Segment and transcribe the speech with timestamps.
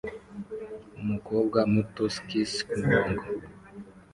[0.99, 3.23] Umukobwa muto skis kumurongo